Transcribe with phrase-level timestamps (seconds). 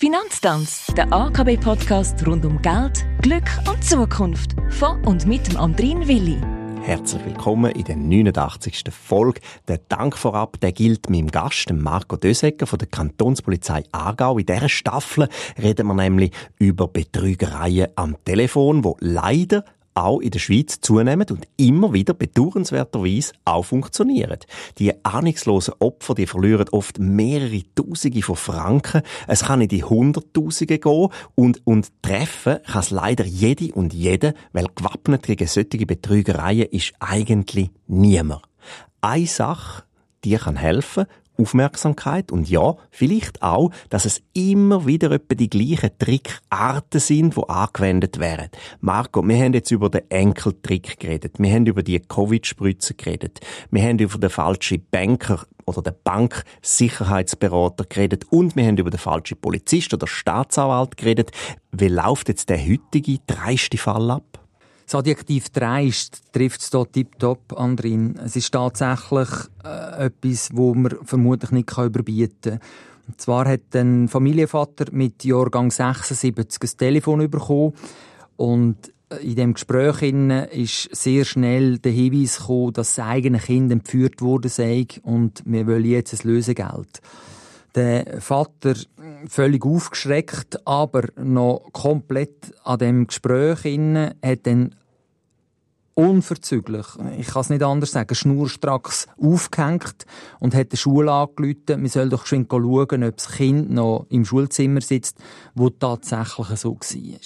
[0.00, 4.54] Finanztanz, der AKB-Podcast rund um Geld, Glück und Zukunft.
[4.70, 6.38] Von und mit dem Andrin Willi.
[6.82, 8.84] Herzlich willkommen in der 89.
[8.92, 9.40] Folge.
[9.66, 14.38] Der Dank vorab, der gilt meinem Gast, Marco Dösecker von der Kantonspolizei Aargau.
[14.38, 15.28] In dieser Staffel
[15.60, 16.30] reden wir nämlich
[16.60, 19.64] über Betrügereien am Telefon, wo leider
[19.98, 24.38] auch in der Schweiz zunehmen und immer wieder bedauernswerterweise auch funktionieren.
[24.78, 29.02] Die ahnungslosen Opfer, die verlieren oft mehrere Tausende von Franken.
[29.26, 34.34] Es kann in die Hunderttausende gehen und, und treffen kann es leider jede und jede,
[34.52, 38.42] weil gewappnet gegen solche Betrügereien ist eigentlich niemand.
[39.00, 39.84] Eine Sache,
[40.24, 41.06] die kann helfen
[41.38, 47.48] Aufmerksamkeit und ja, vielleicht auch, dass es immer wieder etwa die gleichen Trickarten sind, die
[47.48, 48.48] angewendet werden.
[48.80, 53.82] Marco, wir haben jetzt über den Enkeltrick geredet, wir haben über die Covid-Spritze geredet, wir
[53.82, 59.40] haben über den falschen Banker oder den Banksicherheitsberater geredet und wir haben über den falschen
[59.40, 61.30] Polizist oder Staatsanwalt geredet.
[61.70, 64.38] Wie läuft jetzt der heutige dreiste Fall ab?
[64.86, 68.18] Das Adjektiv dreist trifft es hier tiptop, Andrin.
[68.24, 69.28] Es ist tatsächlich
[69.62, 69.68] äh,
[69.98, 72.60] etwas, wo man vermutlich nicht überbieten kann.
[73.08, 77.72] Und zwar hat ein Familienvater mit Jahrgang 76 ein Telefon bekommen
[78.36, 80.02] und in dem Gespräch
[80.52, 85.66] ist sehr schnell der Hinweis gekommen, dass das eigene Kind entführt worden sei und wir
[85.66, 87.00] wollen jetzt ein Lösegeld.
[87.74, 88.74] Der Vater
[89.26, 94.74] völlig aufgeschreckt, aber noch komplett an dem Gespräch inne, hat dann
[95.98, 96.86] unverzüglich,
[97.18, 100.06] ich kann es nicht anders sagen, schnurstracks aufgehängt
[100.38, 104.24] und hat der Schule angerufen, man soll doch schon schauen, ob das Kind noch im
[104.24, 105.18] Schulzimmer sitzt,
[105.56, 107.18] wo tatsächlich so war.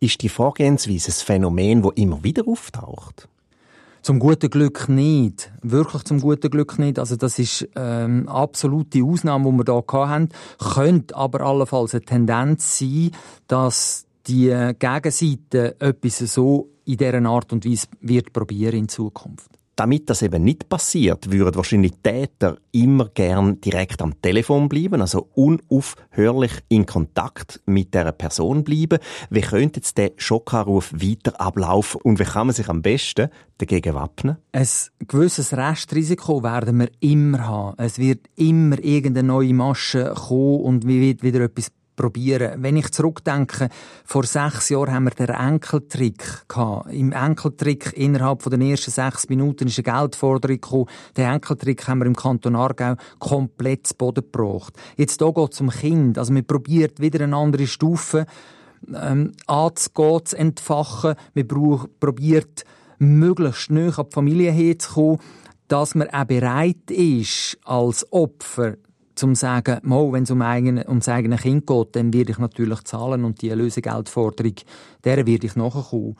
[0.00, 3.28] Ist die Vorgehensweise ein Phänomen, das immer wieder auftaucht?
[4.02, 5.52] Zum guten Glück nicht.
[5.62, 6.98] Wirklich zum guten Glück nicht.
[6.98, 10.30] Also das ist ähm, absolute Ausnahme, die wir hier hatten.
[10.58, 13.12] Könnte aber allenfalls eine Tendenz sein,
[13.46, 19.50] dass die Gegenseite etwas so in dieser Art und Weise wird probieren in Zukunft.
[19.76, 25.30] Damit das eben nicht passiert, würden wahrscheinlich Täter immer gern direkt am Telefon bleiben, also
[25.34, 28.98] unaufhörlich in Kontakt mit der Person bleiben.
[29.30, 33.94] Wie könnte jetzt der Schockanruf weiter ablaufen und wie kann man sich am besten dagegen
[33.94, 34.36] wappnen?
[34.52, 34.68] Ein
[35.08, 37.74] gewisses Restrisiko werden wir immer haben.
[37.78, 42.62] Es wird immer irgendeine neue Masche kommen und wir wird wieder etwas probieren.
[42.62, 43.68] Wenn ich zurückdenke,
[44.04, 46.90] vor sechs Jahren haben wir den Enkeltrick gehabt.
[46.90, 50.86] Im Enkeltrick innerhalb von den ersten sechs Minuten ist eine Geldforderung gekommen.
[51.14, 54.72] Den Enkeltrick haben wir im Kanton Aargau komplett zu Boden gebracht.
[54.96, 56.16] Jetzt hier geht es um Kind.
[56.16, 58.24] Also man probiert wieder eine andere Stufe
[58.94, 61.16] ähm, anzugehen, zu entfachen.
[61.34, 61.48] Man
[62.00, 62.64] probiert
[62.98, 65.18] möglichst näher an die Familie herzukommen,
[65.68, 68.76] dass man auch bereit ist, als Opfer
[69.20, 72.38] zum zu sagen, wenn es um, eigene, um das eigene Kind geht, dann werde ich
[72.38, 74.54] natürlich zahlen und die Lösegeldforderung,
[75.04, 76.16] der werde ich nachkommen.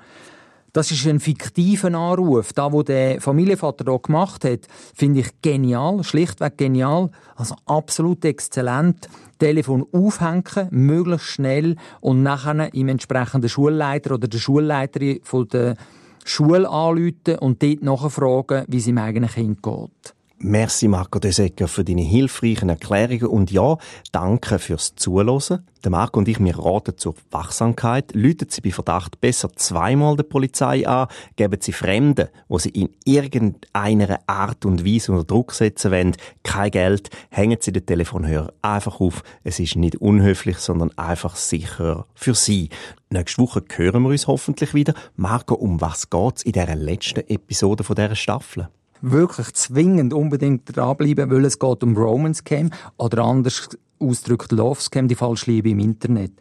[0.73, 2.53] Das ist ein fiktiver Anruf.
[2.53, 7.11] Da, wo der Familienvater hier gemacht hat, finde ich genial, schlichtweg genial.
[7.35, 9.09] Also absolut exzellent.
[9.41, 15.77] Telefon aufhängen, möglichst schnell und nachher im entsprechenden Schulleiter oder der Schulleiterin von der
[16.25, 20.15] Schule anrufen und dort nachfragen, wie es im eigenen Kind geht.
[20.43, 23.77] Merci Marco De Secker für deine hilfreichen Erklärungen und ja,
[24.11, 25.67] danke fürs Zuhören.
[25.85, 28.15] Der Marco und ich, wir raten zur Wachsamkeit.
[28.15, 32.89] Lüten Sie bei Verdacht besser zweimal der Polizei an, geben Sie Fremden, wo Sie in
[33.05, 38.99] irgendeiner Art und Weise unter Druck setzen wollen, kein Geld, hängen Sie den Telefonhörer einfach
[38.99, 39.23] auf.
[39.45, 42.71] Es ist nicht unhöflich, sondern einfach sicherer für Sie.
[43.11, 44.95] Nächste Woche hören wir uns hoffentlich wieder.
[45.17, 48.71] Marco, um was geht's in dieser letzten Episode von dieser Staffel?
[49.03, 53.69] Wirklich zwingend unbedingt dranbleiben, weil es geht um Romance Cam oder anders
[53.99, 56.33] ausdrückt Love Scam, die falsche Liebe im Internet.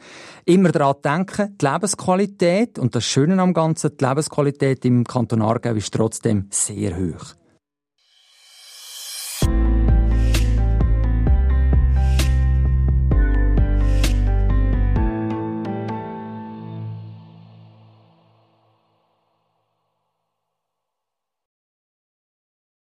[0.46, 5.74] Immer daran denken, die Lebensqualität und das Schöne am Ganzen, die Lebensqualität im Kanton Aargau
[5.74, 7.36] ist trotzdem sehr hoch.